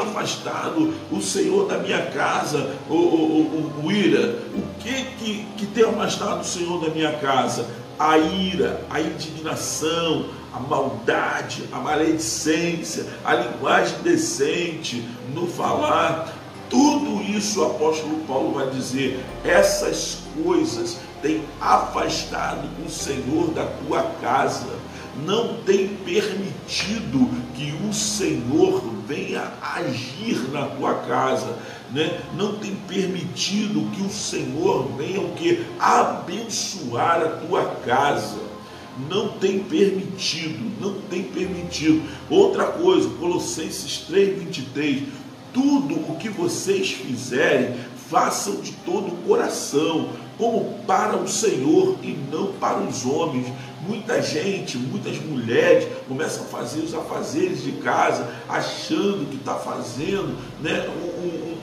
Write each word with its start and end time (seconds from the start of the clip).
afastado 0.00 0.94
o 1.10 1.20
Senhor 1.20 1.66
da 1.66 1.78
minha 1.78 2.06
casa, 2.06 2.76
o, 2.88 2.94
o, 2.94 3.72
o, 3.82 3.86
o 3.86 3.92
ira? 3.92 4.38
O 4.54 4.62
que, 4.80 5.04
que 5.18 5.46
que 5.56 5.66
tem 5.66 5.84
afastado 5.84 6.40
o 6.40 6.44
Senhor 6.44 6.80
da 6.80 6.90
minha 6.90 7.12
casa? 7.18 7.68
A 7.98 8.16
ira, 8.16 8.82
a 8.88 9.00
indignação, 9.00 10.26
a 10.52 10.58
maldade, 10.58 11.64
a 11.70 11.78
maledicência, 11.78 13.06
a 13.24 13.34
linguagem 13.34 13.98
decente, 14.02 15.06
no 15.34 15.46
falar. 15.46 16.34
Tudo 16.70 17.20
isso 17.22 17.60
o 17.60 17.66
apóstolo 17.66 18.24
Paulo 18.26 18.54
vai 18.54 18.70
dizer, 18.70 19.22
essas 19.44 20.18
coisas 20.42 20.98
têm 21.20 21.42
afastado 21.60 22.68
o 22.86 22.88
Senhor 22.88 23.50
da 23.50 23.66
tua 23.66 24.02
casa, 24.20 24.68
não 25.24 25.62
tem 25.64 25.88
permitido 25.88 27.28
que 27.54 27.74
o 27.88 27.92
Senhor 27.92 28.82
venha 29.06 29.52
agir 29.60 30.50
na 30.52 30.66
tua 30.66 30.94
casa, 30.94 31.56
né? 31.90 32.20
não 32.36 32.56
tem 32.56 32.74
permitido 32.88 33.90
que 33.90 34.02
o 34.02 34.10
Senhor 34.10 34.88
venha 34.96 35.20
o 35.20 35.32
que? 35.32 35.64
Abençoar 35.78 37.22
a 37.22 37.28
tua 37.46 37.64
casa 37.84 38.50
não 39.08 39.28
tem 39.38 39.60
permitido, 39.60 40.70
não 40.80 40.94
tem 41.08 41.22
permitido. 41.22 42.02
Outra 42.28 42.66
coisa, 42.66 43.08
Colossenses 43.18 44.04
3:23, 44.08 45.04
tudo 45.52 45.94
o 45.94 46.16
que 46.16 46.28
vocês 46.28 46.90
fizerem, 46.90 47.74
façam 48.10 48.56
de 48.56 48.72
todo 48.84 49.08
o 49.08 49.16
coração, 49.26 50.10
como 50.36 50.78
para 50.86 51.16
o 51.16 51.28
Senhor 51.28 51.96
e 52.02 52.16
não 52.30 52.52
para 52.54 52.80
os 52.80 53.06
homens. 53.06 53.46
Muita 53.86 54.20
gente, 54.20 54.76
muitas 54.76 55.18
mulheres 55.18 55.88
começam 56.06 56.44
a 56.44 56.46
fazer 56.46 56.80
os 56.80 56.94
afazeres 56.94 57.62
de 57.62 57.72
casa, 57.72 58.28
achando 58.48 59.28
que 59.28 59.36
está 59.36 59.54
fazendo 59.54 60.36
né, 60.60 60.86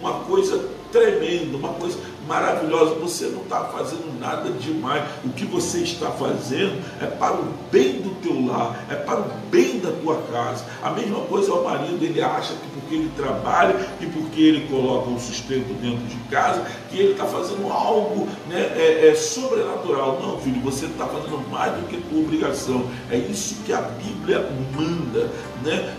uma 0.00 0.20
coisa 0.20 0.68
tremenda, 0.90 1.56
uma 1.56 1.74
coisa 1.74 1.98
maravilhosa. 2.26 2.94
Você 2.94 3.26
não 3.26 3.42
está 3.42 3.64
fazendo 3.64 4.18
nada 4.18 4.50
demais. 4.50 5.04
O 5.24 5.30
que 5.30 5.44
você 5.44 5.80
está 5.80 6.10
fazendo 6.10 6.82
é 7.00 7.06
para 7.06 7.34
o 7.34 7.44
bem 7.70 8.00
do 8.00 8.14
teu 8.22 8.46
lar, 8.46 8.86
é 8.90 8.94
para 8.94 9.20
o 9.20 9.30
bem 9.50 9.78
da 9.78 9.90
tua 9.92 10.22
casa. 10.32 10.64
A 10.82 10.90
mesma 10.90 11.20
coisa 11.22 11.52
o 11.52 11.64
marido, 11.64 12.02
ele 12.02 12.22
acha 12.22 12.54
que 12.54 12.68
porque 12.70 12.94
ele 12.94 13.12
trabalha 13.16 13.74
e 14.00 14.06
porque 14.06 14.40
ele 14.40 14.68
coloca 14.68 15.10
um 15.10 15.18
sustento 15.18 15.72
dentro 15.80 16.04
de 16.06 16.16
casa, 16.30 16.64
que 16.90 16.98
ele 16.98 17.12
está 17.12 17.24
fazendo 17.24 17.70
algo 17.70 18.28
né, 18.48 18.72
é, 18.76 19.08
é 19.08 19.14
sobrenatural. 19.14 20.20
Não, 20.22 20.38
filho, 20.40 20.60
você 20.60 20.86
está 20.86 21.06
fazendo 21.06 21.48
mais 21.50 21.72
do 21.72 21.86
que 21.88 21.96
tua 22.08 22.20
obrigação. 22.20 22.88
É 23.10 23.16
isso 23.16 23.56
que 23.64 23.72
a 23.72 23.82
Bíblia 23.82 24.48
manda. 24.74 25.30
Né? 25.64 25.94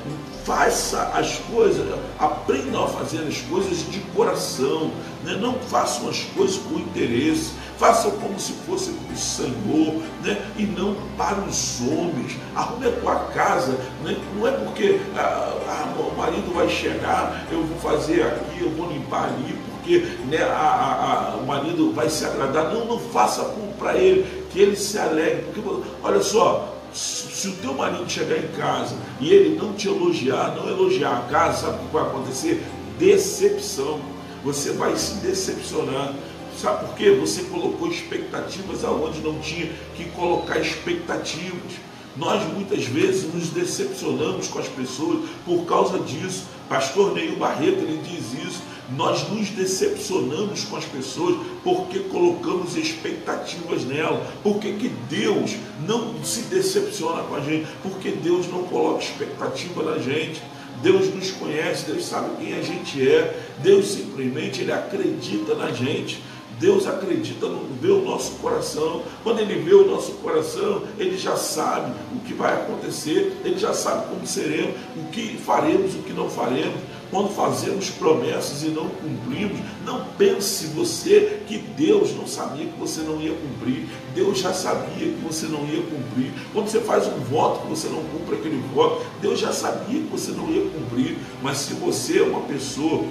faça 0.49 1.11
as 1.13 1.37
coisas, 1.51 1.85
aprendam 2.17 2.83
a 2.83 2.87
fazer 2.87 3.19
as 3.19 3.39
coisas 3.41 3.79
de 3.91 3.99
coração, 4.15 4.91
né? 5.23 5.37
não 5.39 5.53
façam 5.53 6.09
as 6.09 6.21
coisas 6.35 6.57
com 6.57 6.79
interesse, 6.79 7.53
façam 7.77 8.09
como 8.11 8.39
se 8.39 8.53
fosse 8.65 8.89
para 8.89 9.13
o 9.13 9.17
Senhor, 9.17 10.01
né? 10.23 10.43
e 10.57 10.63
não 10.63 10.95
para 11.15 11.39
os 11.41 11.79
homens. 11.81 12.35
Arrume 12.55 12.87
a 12.87 12.91
tua 12.93 13.15
casa, 13.33 13.73
né? 14.03 14.17
não 14.35 14.47
é 14.47 14.51
porque 14.51 14.99
ah, 15.15 15.53
ah, 15.67 15.93
o 15.99 16.17
marido 16.17 16.51
vai 16.51 16.67
chegar, 16.67 17.45
eu 17.51 17.63
vou 17.63 17.77
fazer 17.89 18.23
aqui, 18.23 18.61
eu 18.61 18.69
vou 18.71 18.91
limpar 18.91 19.25
ali, 19.25 19.57
porque 19.71 19.99
né, 20.27 20.43
a, 20.43 20.53
a, 20.53 21.33
a, 21.33 21.35
o 21.37 21.45
marido 21.45 21.91
vai 21.91 22.09
se 22.09 22.23
agradar. 22.25 22.73
Não, 22.73 22.85
não 22.85 22.99
faça 22.99 23.43
para 23.77 23.97
ele, 23.97 24.45
que 24.51 24.59
ele 24.59 24.75
se 24.75 24.97
alegre, 24.97 25.45
porque 25.53 25.83
olha 26.03 26.21
só, 26.21 26.75
se 26.93 27.47
o 27.47 27.53
teu 27.53 27.73
marido 27.73 28.09
chegar 28.09 28.37
em 28.37 28.47
casa 28.49 28.95
e 29.19 29.31
ele 29.31 29.57
não 29.57 29.73
te 29.73 29.87
elogiar, 29.87 30.55
não 30.55 30.67
elogiar 30.67 31.17
a 31.17 31.21
casa, 31.31 31.67
sabe 31.67 31.77
o 31.77 31.87
que 31.87 31.93
vai 31.93 32.03
acontecer? 32.03 32.63
Decepção. 32.97 33.99
Você 34.43 34.71
vai 34.71 34.95
se 34.95 35.15
decepcionar. 35.15 36.13
Sabe 36.57 36.85
por 36.85 36.95
quê? 36.95 37.11
Você 37.11 37.43
colocou 37.43 37.87
expectativas 37.87 38.83
aonde 38.83 39.21
não 39.21 39.39
tinha 39.39 39.71
que 39.95 40.05
colocar 40.11 40.59
expectativas. 40.59 41.73
Nós 42.17 42.43
muitas 42.53 42.85
vezes 42.85 43.33
nos 43.33 43.49
decepcionamos 43.49 44.47
com 44.47 44.59
as 44.59 44.67
pessoas 44.67 45.29
por 45.45 45.65
causa 45.65 45.99
disso. 45.99 46.43
Pastor 46.67 47.13
Neil 47.13 47.37
Barreto 47.37 47.79
ele 47.79 48.01
diz 48.03 48.33
isso. 48.33 48.61
Nós 48.95 49.29
nos 49.29 49.49
decepcionamos 49.49 50.63
com 50.63 50.75
as 50.75 50.85
pessoas 50.85 51.35
porque 51.63 51.99
colocamos 51.99 52.75
expectativas 52.75 53.85
nela. 53.85 54.25
Por 54.41 54.59
que, 54.59 54.73
que 54.73 54.89
Deus 55.09 55.55
não 55.87 56.23
se 56.23 56.41
decepciona 56.43 57.21
com 57.23 57.35
a 57.35 57.41
gente? 57.41 57.67
Porque 57.83 58.11
Deus 58.11 58.47
não 58.47 58.63
coloca 58.63 59.03
expectativa 59.03 59.83
na 59.83 59.99
gente. 59.99 60.41
Deus 60.81 61.13
nos 61.13 61.31
conhece, 61.31 61.85
Deus 61.85 62.05
sabe 62.05 62.29
quem 62.37 62.53
a 62.57 62.61
gente 62.61 63.07
é. 63.07 63.37
Deus 63.59 63.87
simplesmente 63.87 64.61
ele 64.61 64.71
acredita 64.71 65.55
na 65.55 65.71
gente. 65.71 66.21
Deus 66.59 66.85
acredita, 66.85 67.47
vê 67.81 67.89
o 67.89 68.03
nosso 68.03 68.33
coração. 68.33 69.01
Quando 69.23 69.39
Ele 69.39 69.61
vê 69.61 69.73
o 69.73 69.87
nosso 69.87 70.11
coração, 70.15 70.83
Ele 70.97 71.17
já 71.17 71.37
sabe 71.37 71.93
o 72.13 72.19
que 72.19 72.33
vai 72.33 72.53
acontecer, 72.53 73.33
Ele 73.45 73.57
já 73.57 73.73
sabe 73.73 74.07
como 74.07 74.27
seremos, 74.27 74.75
o 74.97 75.09
que 75.09 75.37
faremos, 75.37 75.95
o 75.95 75.99
que 75.99 76.11
não 76.11 76.29
faremos. 76.29 76.81
Quando 77.11 77.29
fazemos 77.29 77.89
promessas 77.89 78.61
e 78.63 78.67
não 78.67 78.87
cumprimos, 78.87 79.59
não 79.83 80.05
pense 80.17 80.67
você 80.67 81.41
que 81.47 81.57
Deus 81.57 82.15
não 82.15 82.27
sabia 82.27 82.65
que 82.65 82.79
você 82.79 83.01
não 83.01 83.19
ia 83.19 83.33
cumprir. 83.33 83.87
Deus 84.13 84.39
já 84.39 84.53
sabia 84.53 85.07
que 85.07 85.19
você 85.23 85.47
não 85.47 85.65
ia 85.65 85.81
cumprir. 85.81 86.31
Quando 86.53 86.67
você 86.67 86.79
faz 86.81 87.07
um 87.07 87.19
voto 87.21 87.61
que 87.61 87.67
você 87.67 87.87
não 87.87 88.03
cumpre 88.03 88.35
aquele 88.35 88.61
voto, 88.73 89.03
Deus 89.21 89.39
já 89.39 89.51
sabia 89.51 90.01
que 90.01 90.07
você 90.07 90.31
não 90.31 90.49
ia 90.49 90.69
cumprir. 90.69 91.17
Mas 91.41 91.57
se 91.57 91.73
você 91.73 92.19
é 92.19 92.23
uma 92.23 92.41
pessoa 92.41 93.03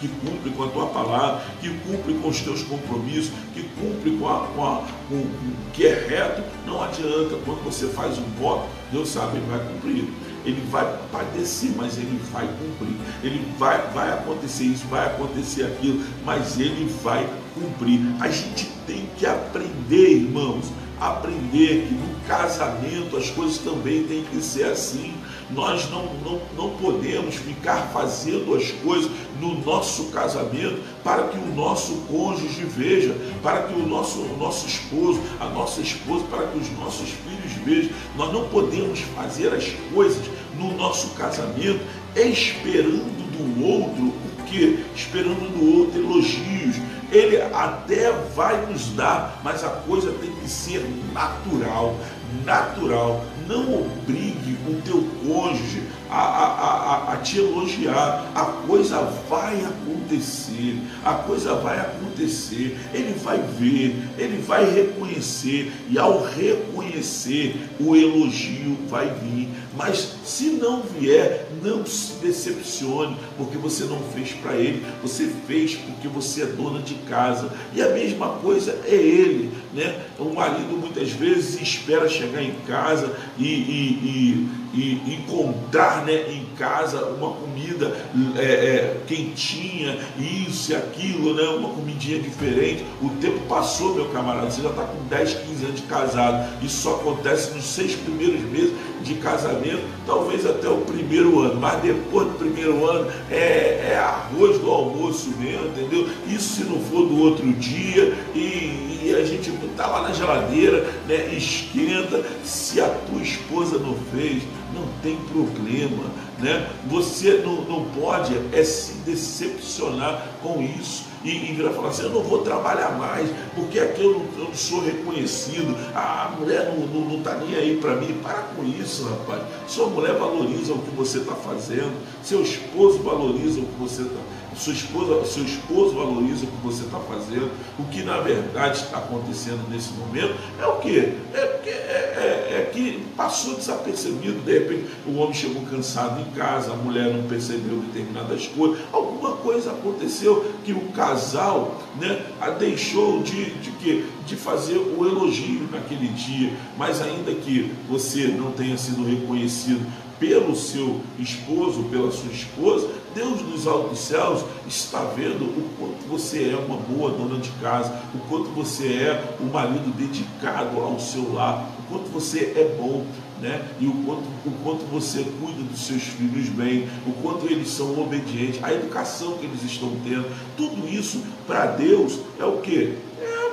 que 0.00 0.08
cumpre 0.08 0.50
com 0.50 0.64
a 0.64 0.68
tua 0.68 0.86
palavra, 0.86 1.42
que 1.60 1.68
cumpre 1.68 2.14
com 2.14 2.28
os 2.28 2.40
teus 2.40 2.62
compromissos, 2.62 3.32
que 3.52 3.62
cumpre 3.80 4.16
com, 4.16 4.28
a, 4.28 4.46
com, 4.54 4.64
a, 4.64 4.82
com 5.08 5.14
o 5.16 5.72
que 5.74 5.86
é 5.86 6.06
reto, 6.08 6.42
não 6.64 6.82
adianta. 6.82 7.36
Quando 7.44 7.62
você 7.64 7.86
faz 7.88 8.18
um 8.18 8.24
voto, 8.40 8.66
Deus 8.90 9.08
sabe 9.08 9.40
que 9.40 9.46
vai 9.46 9.58
cumprir 9.58 10.08
ele 10.44 10.66
vai 10.70 10.98
padecer, 11.12 11.70
mas 11.76 11.96
ele 11.96 12.20
vai 12.32 12.46
cumprir. 12.46 12.96
Ele 13.22 13.46
vai, 13.58 13.80
vai 13.92 14.12
acontecer 14.12 14.64
isso, 14.64 14.86
vai 14.88 15.06
acontecer 15.06 15.64
aquilo, 15.64 16.02
mas 16.24 16.58
ele 16.58 16.92
vai 17.02 17.28
cumprir. 17.54 18.00
A 18.20 18.28
gente 18.28 18.66
tem 18.86 19.08
que 19.16 19.26
aprender, 19.26 20.16
irmãos, 20.16 20.66
aprender 21.00 21.86
que 21.88 21.94
no 21.94 22.20
casamento 22.28 23.16
as 23.16 23.30
coisas 23.30 23.58
também 23.58 24.04
têm 24.04 24.22
que 24.24 24.42
ser 24.42 24.64
assim. 24.64 25.14
Nós 25.50 25.90
não, 25.90 26.14
não, 26.16 26.40
não 26.56 26.70
podemos 26.76 27.34
ficar 27.34 27.90
fazendo 27.92 28.54
as 28.54 28.70
coisas 28.70 29.10
no 29.40 29.58
nosso 29.64 30.04
casamento 30.10 30.80
para 31.02 31.24
que 31.24 31.38
o 31.38 31.54
nosso 31.54 31.94
cônjuge 32.08 32.64
veja, 32.64 33.16
para 33.42 33.62
que 33.62 33.74
o 33.74 33.86
nosso, 33.86 34.20
o 34.20 34.36
nosso 34.38 34.66
esposo, 34.66 35.20
a 35.40 35.46
nossa 35.46 35.80
esposa, 35.80 36.24
para 36.30 36.46
que 36.46 36.58
os 36.58 36.70
nossos 36.78 37.08
filhos 37.08 37.52
vejam. 37.64 37.90
Nós 38.16 38.32
não 38.32 38.48
podemos 38.48 39.00
fazer 39.16 39.52
as 39.52 39.66
coisas 39.92 40.24
no 40.56 40.76
nosso 40.76 41.08
casamento 41.14 41.80
esperando 42.14 43.30
do 43.30 43.64
outro 43.64 44.12
o 44.40 44.44
que? 44.44 44.84
Esperando 44.94 45.48
do 45.52 45.78
outro 45.78 46.00
elogios. 46.00 46.76
Ele 47.10 47.40
até 47.40 48.12
vai 48.34 48.66
nos 48.66 48.88
dar, 48.92 49.40
mas 49.42 49.64
a 49.64 49.68
coisa 49.68 50.12
tem 50.12 50.30
que 50.30 50.48
ser 50.48 50.88
natural, 51.12 51.96
natural. 52.44 53.24
Não 53.48 53.82
obrigue 53.82 54.56
o 54.68 54.80
teu 54.82 55.04
cônjuge 55.26 55.82
a, 56.08 56.18
a, 56.18 56.46
a, 56.46 57.12
a, 57.14 57.16
te 57.16 57.38
elogiar. 57.38 58.30
A 58.34 58.44
coisa 58.66 59.00
vai 59.28 59.60
acontecer, 59.64 60.80
a 61.04 61.14
coisa 61.14 61.54
vai 61.54 61.80
acontecer. 61.80 62.78
Ele 62.94 63.12
vai 63.14 63.38
ver, 63.38 63.96
ele 64.16 64.40
vai 64.42 64.64
reconhecer, 64.70 65.72
e 65.88 65.98
ao 65.98 66.22
reconhecer, 66.22 67.68
o 67.80 67.96
elogio 67.96 68.76
vai 68.88 69.08
vir. 69.08 69.48
Mas 69.74 70.14
se 70.24 70.50
não 70.50 70.82
vier, 70.82 71.48
não 71.62 71.86
se 71.86 72.14
decepcione, 72.14 73.16
porque 73.36 73.56
você 73.56 73.84
não 73.84 74.00
fez 74.14 74.32
para 74.32 74.54
ele, 74.54 74.84
você 75.00 75.30
fez 75.46 75.76
porque 75.76 76.08
você 76.08 76.42
é 76.42 76.46
dona 76.46 76.80
de 76.80 76.94
casa. 76.94 77.52
E 77.72 77.80
a 77.80 77.88
mesma 77.90 78.30
coisa 78.38 78.78
é 78.84 78.94
ele, 78.94 79.52
né? 79.74 80.04
O 80.18 80.34
marido 80.34 80.76
muitas 80.76 81.10
vezes 81.10 81.60
espera 81.60 82.08
chegar 82.08 82.42
em 82.42 82.54
casa 82.66 83.16
e, 83.38 83.44
e, 83.44 84.56
e 84.56 84.60
e 84.72 85.14
encontrar 85.14 86.04
né, 86.04 86.30
em 86.30 86.44
casa 86.56 87.04
uma 87.06 87.32
comida 87.32 87.96
é, 88.36 88.42
é, 88.42 89.00
quentinha, 89.06 89.98
isso 90.18 90.72
e 90.72 90.76
aquilo, 90.76 91.34
né, 91.34 91.42
uma 91.48 91.70
comidinha 91.70 92.20
diferente. 92.20 92.84
O 93.02 93.08
tempo 93.20 93.40
passou, 93.48 93.94
meu 93.94 94.06
camarada, 94.06 94.50
você 94.50 94.62
já 94.62 94.70
está 94.70 94.82
com 94.82 95.08
10, 95.08 95.34
15 95.34 95.64
anos 95.64 95.80
de 95.80 95.86
casado. 95.86 96.64
Isso 96.64 96.82
só 96.82 96.96
acontece 96.96 97.54
nos 97.54 97.64
seis 97.64 97.94
primeiros 97.94 98.40
meses 98.42 98.72
de 99.02 99.14
casamento, 99.14 99.82
talvez 100.06 100.46
até 100.46 100.68
o 100.68 100.78
primeiro 100.82 101.40
ano, 101.40 101.58
mas 101.58 101.80
depois 101.80 102.28
do 102.28 102.34
primeiro 102.34 102.84
ano 102.88 103.10
é, 103.30 103.92
é 103.92 103.98
arroz 103.98 104.58
do 104.58 104.70
almoço 104.70 105.30
mesmo, 105.38 105.68
entendeu? 105.68 106.06
Isso 106.28 106.56
se 106.56 106.64
não 106.64 106.78
for 106.80 107.06
do 107.06 107.18
outro 107.18 107.50
dia 107.54 108.14
e, 108.34 109.00
e 109.02 109.14
a 109.18 109.24
gente 109.24 109.50
está 109.66 109.86
lá 109.86 110.02
na 110.02 110.12
geladeira, 110.12 110.88
né, 111.06 111.34
esquenta. 111.34 112.24
Se 112.44 112.80
a 112.80 112.88
tua 112.88 113.22
esposa 113.22 113.78
não 113.78 113.94
fez, 114.12 114.42
não 114.74 114.86
tem 115.02 115.16
problema. 115.16 116.04
Né? 116.38 116.70
Você 116.86 117.42
não, 117.44 117.62
não 117.62 117.84
pode 117.90 118.34
é 118.52 118.64
se 118.64 118.94
decepcionar 119.04 120.26
com 120.42 120.62
isso 120.62 121.04
e, 121.22 121.28
e 121.28 121.52
virar 121.52 121.70
falar 121.72 121.90
assim, 121.90 122.04
eu 122.04 122.10
não 122.10 122.22
vou 122.22 122.38
trabalhar 122.38 122.96
mais, 122.96 123.28
porque 123.54 123.78
aqui 123.78 124.02
eu 124.02 124.12
não, 124.12 124.20
eu 124.38 124.44
não 124.46 124.54
sou 124.54 124.82
reconhecido, 124.82 125.76
a 125.94 126.34
mulher 126.38 126.72
não 126.74 127.18
está 127.18 127.34
tá 127.34 127.44
nem 127.44 127.56
aí 127.56 127.76
para 127.76 127.96
mim. 127.96 128.18
Para 128.22 128.42
com 128.56 128.64
isso, 128.64 129.04
rapaz. 129.04 129.42
Sua 129.66 129.86
mulher 129.88 130.14
valoriza 130.14 130.72
o 130.72 130.78
que 130.78 130.90
você 130.90 131.18
está 131.18 131.34
fazendo, 131.34 131.92
seu 132.22 132.42
esposo 132.42 133.02
valoriza 133.02 133.60
o 133.60 133.66
que 133.66 133.78
você 133.78 134.02
está 134.02 134.20
sua 134.56 134.72
esposa, 134.72 135.24
seu 135.24 135.44
esposo 135.44 135.94
valoriza 135.94 136.44
o 136.44 136.48
que 136.48 136.56
você 136.62 136.84
está 136.84 136.98
fazendo, 136.98 137.50
o 137.78 137.84
que 137.84 138.02
na 138.02 138.20
verdade 138.20 138.78
está 138.78 138.98
acontecendo 138.98 139.68
nesse 139.70 139.92
momento 139.92 140.34
é 140.60 140.66
o 140.66 140.76
que? 140.76 140.98
É, 141.34 141.60
é, 141.64 141.70
é, 141.70 142.56
é, 142.58 142.70
que 142.72 143.06
passou 143.16 143.54
desapercebido, 143.54 144.40
de 144.40 144.58
repente 144.58 144.86
o 145.06 145.16
homem 145.16 145.34
chegou 145.34 145.62
cansado 145.62 146.20
em 146.20 146.30
casa, 146.32 146.72
a 146.72 146.76
mulher 146.76 147.12
não 147.12 147.24
percebeu 147.24 147.78
determinadas 147.78 148.46
coisas, 148.48 148.78
alguma 148.92 149.36
coisa 149.36 149.70
aconteceu 149.70 150.44
que 150.64 150.72
o 150.72 150.88
casal 150.92 151.80
né, 152.00 152.24
a 152.40 152.50
deixou 152.50 153.22
de, 153.22 153.50
de, 153.56 153.70
de, 153.72 154.04
de 154.26 154.36
fazer 154.36 154.76
o 154.76 155.06
elogio 155.06 155.68
naquele 155.70 156.08
dia, 156.08 156.52
mas 156.76 157.00
ainda 157.00 157.32
que 157.32 157.72
você 157.88 158.28
não 158.28 158.52
tenha 158.52 158.76
sido 158.76 159.04
reconhecido 159.04 159.80
pelo 160.20 160.54
seu 160.54 161.00
esposo, 161.18 161.84
pela 161.84 162.12
sua 162.12 162.30
esposa, 162.30 162.90
Deus 163.14 163.40
dos 163.40 163.66
altos 163.66 163.98
céus 163.98 164.44
está 164.68 165.02
vendo 165.16 165.44
o 165.44 165.68
quanto 165.78 166.06
você 166.06 166.50
é 166.50 166.56
uma 166.56 166.76
boa 166.76 167.10
dona 167.10 167.40
de 167.40 167.50
casa, 167.52 167.90
o 168.14 168.18
quanto 168.28 168.50
você 168.50 168.86
é 168.86 169.36
um 169.40 169.46
marido 169.46 169.90
dedicado 169.96 170.78
ao 170.78 171.00
seu 171.00 171.32
lar, 171.32 171.68
o 171.78 171.82
quanto 171.88 172.10
você 172.10 172.52
é 172.54 172.76
bom, 172.78 173.04
né? 173.40 173.66
E 173.80 173.86
o 173.86 173.92
quanto, 174.04 174.22
o 174.44 174.50
quanto 174.62 174.84
você 174.84 175.24
cuida 175.40 175.62
dos 175.62 175.80
seus 175.80 176.02
filhos 176.02 176.50
bem, 176.50 176.86
o 177.06 177.12
quanto 177.22 177.46
eles 177.46 177.68
são 177.70 177.98
obedientes, 177.98 178.62
a 178.62 178.72
educação 178.72 179.38
que 179.38 179.46
eles 179.46 179.62
estão 179.64 179.90
tendo, 180.04 180.30
tudo 180.56 180.86
isso 180.86 181.22
para 181.46 181.66
Deus 181.66 182.20
é 182.38 182.44
o 182.44 182.58
que? 182.58 182.94
É, 183.18 183.52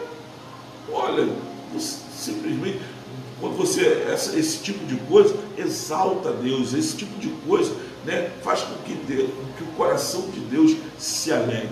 olha, 0.91 1.29
simplesmente 1.79 2.79
quando 3.39 3.55
você, 3.55 4.05
essa, 4.07 4.37
esse 4.37 4.63
tipo 4.63 4.85
de 4.85 4.95
coisa 4.95 5.35
exalta 5.57 6.31
Deus, 6.31 6.73
esse 6.73 6.95
tipo 6.97 7.19
de 7.19 7.29
coisa 7.47 7.71
né, 8.05 8.31
faz 8.43 8.61
com 8.61 8.75
que, 8.83 8.93
Deus, 8.93 9.29
que 9.57 9.63
o 9.63 9.67
coração 9.77 10.29
de 10.29 10.39
Deus 10.39 10.75
se 10.97 11.31
alegre. 11.31 11.69